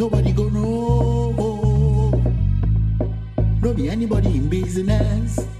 [0.00, 2.10] Nobody gonna know.
[3.60, 5.59] No be anybody in business.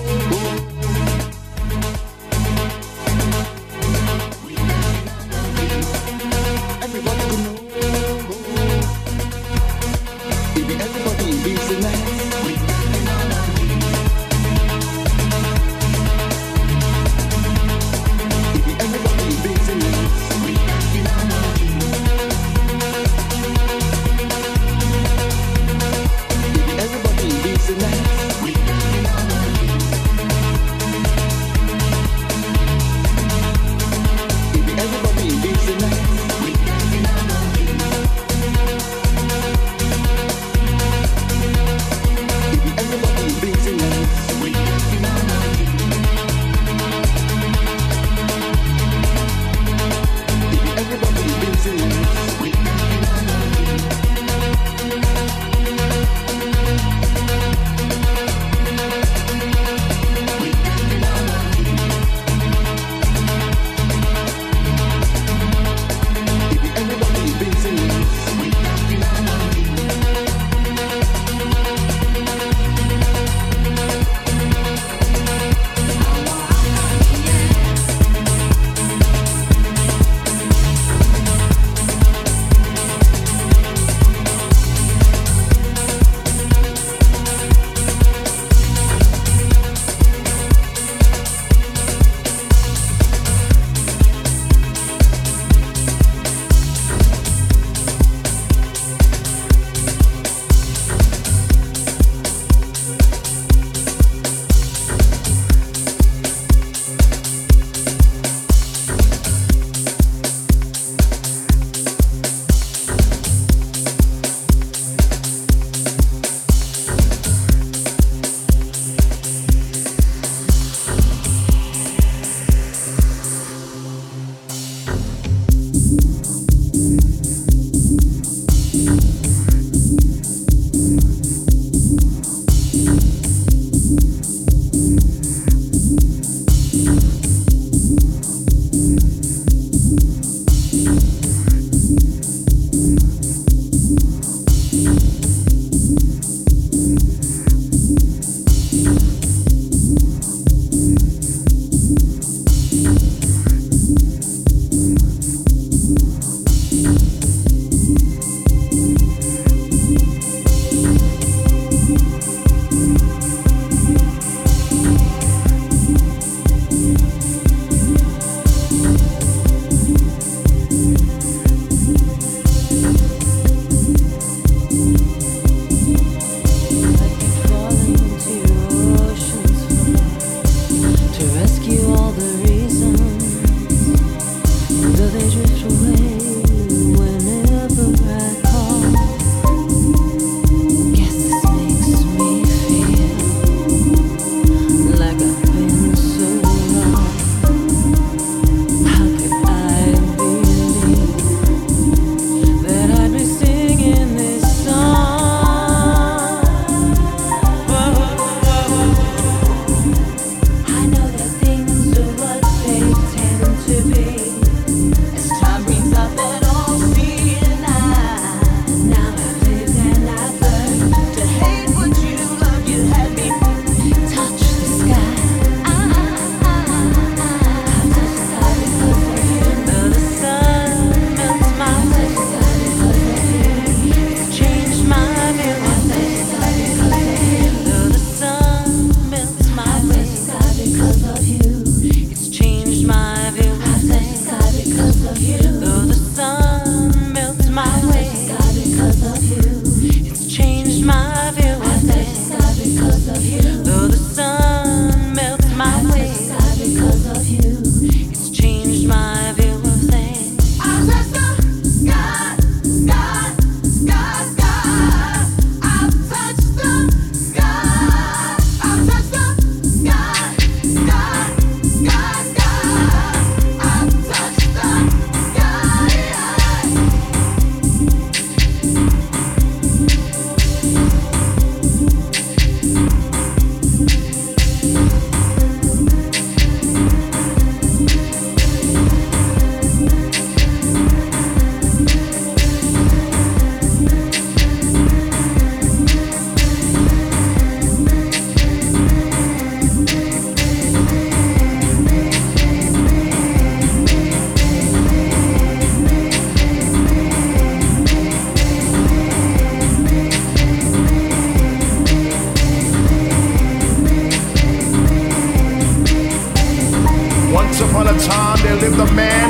[318.71, 319.20] is the man.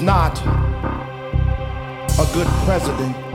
[0.00, 0.38] Not
[2.18, 3.27] a good president.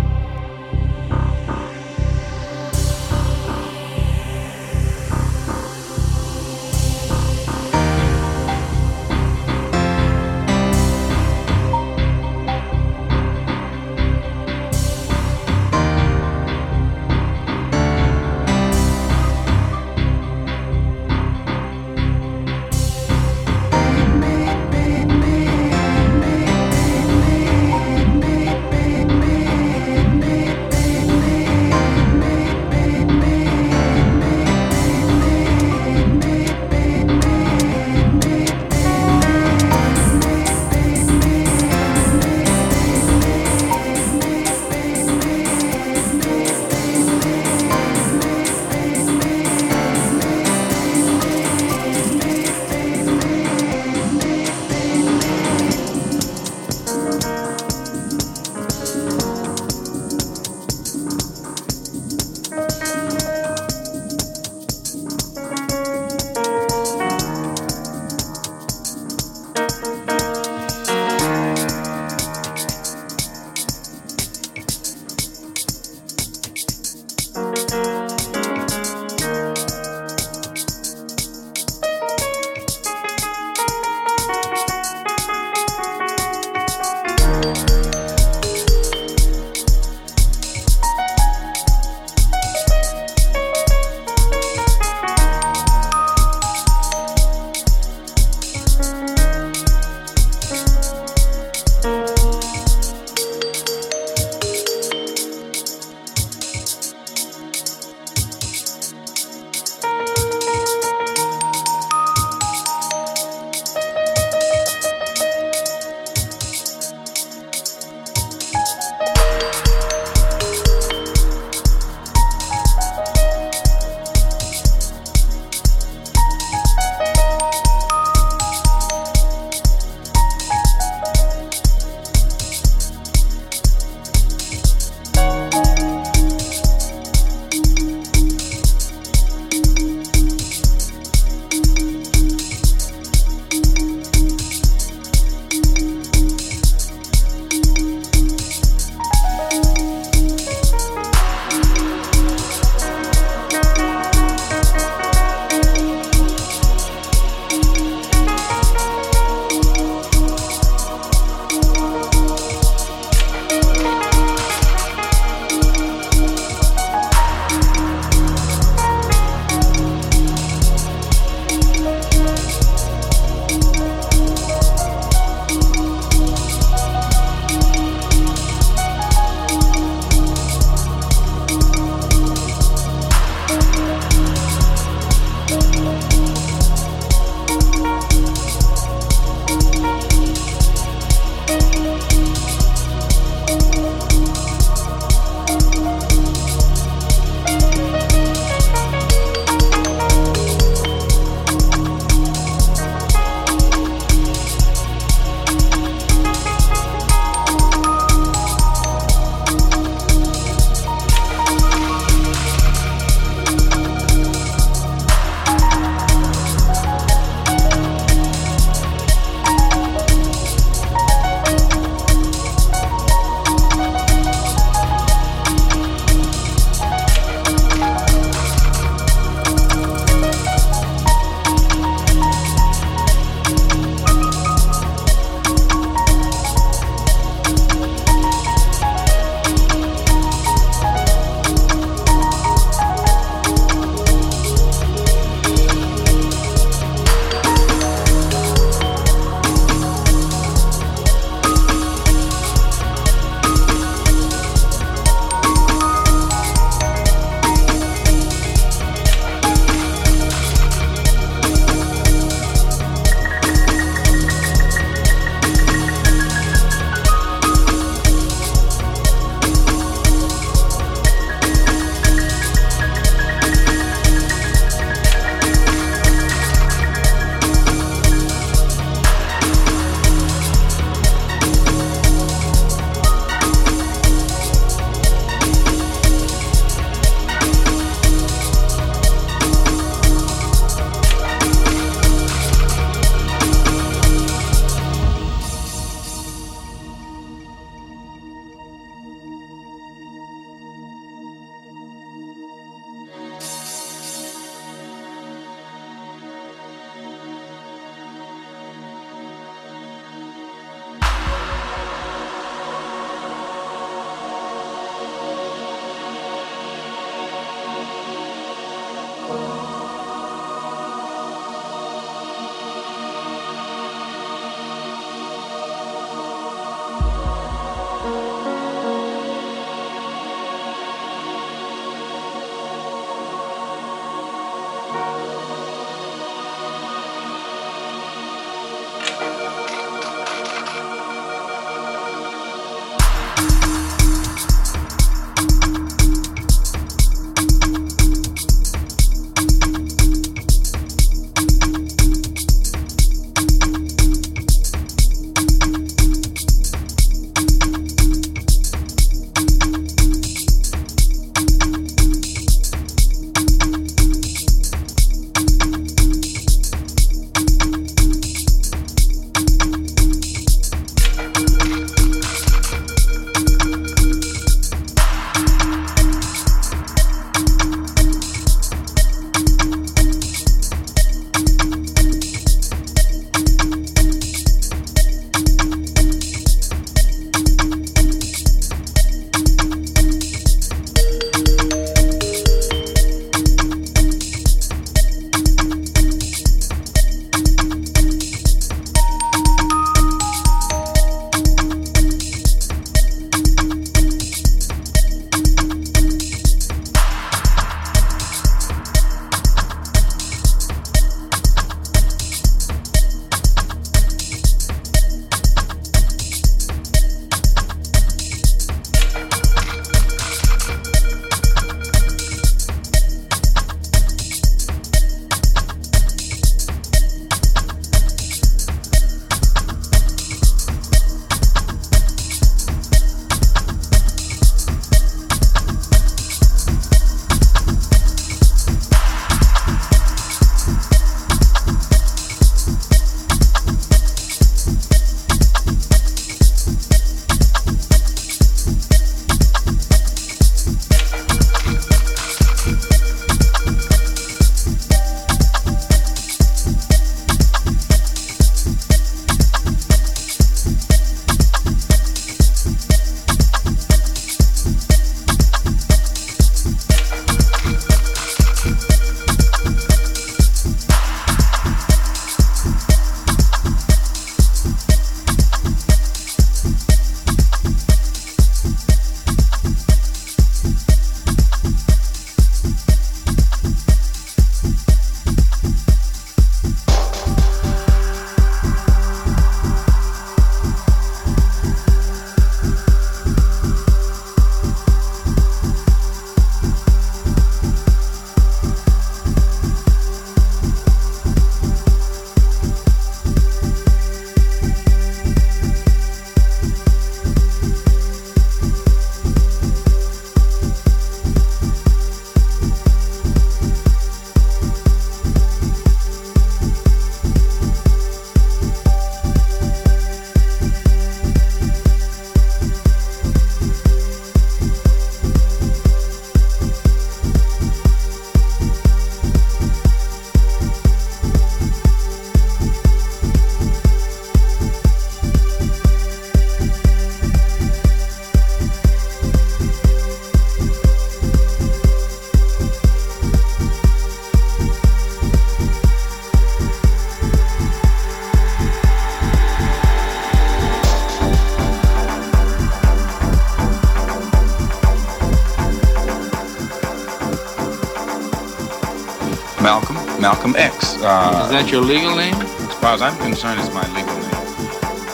[560.24, 560.96] Malcolm X.
[561.04, 562.34] Uh, Is that your legal name?
[562.64, 564.40] As far as I'm concerned, it's my legal name.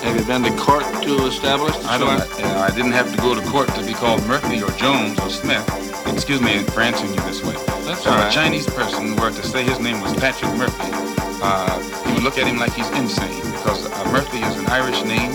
[0.05, 2.21] Have you been to court to establish the I don't.
[2.21, 5.31] Uh, I didn't have to go to court to be called Murphy or Jones or
[5.31, 5.65] Smith.
[6.13, 7.57] Excuse me for answering you this way.
[7.89, 8.29] That's if right.
[8.29, 10.93] a Chinese person were to say his name was Patrick Murphy,
[11.41, 11.73] uh,
[12.05, 15.33] he would look at him like he's insane because uh, Murphy is an Irish name,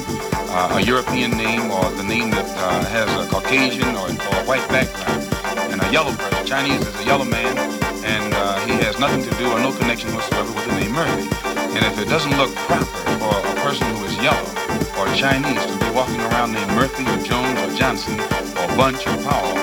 [0.54, 4.44] uh, a European name, or the name that uh, has a Caucasian or, or, a
[4.46, 5.26] white background.
[5.74, 7.84] And a yellow person, Chinese is a yellow man,
[9.05, 11.29] nothing to do or no connection whatsoever with the name Murphy.
[11.77, 12.87] And if it doesn't look proper
[13.21, 14.49] for a person who is yellow
[14.97, 19.17] or Chinese to be walking around named Murphy or Jones or Johnson or Bunch or
[19.29, 19.59] Powell,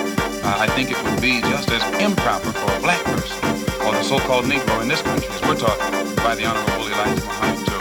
[0.45, 3.41] uh, I think it would be just as improper for a black person
[3.81, 5.79] or the so-called Negro in this country as we're taught
[6.17, 7.80] by the Honorable Elijah Muhammad to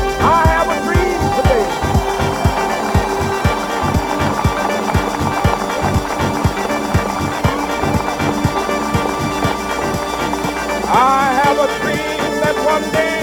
[12.71, 13.20] someday.